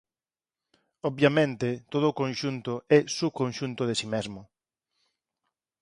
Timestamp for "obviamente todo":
1.09-2.17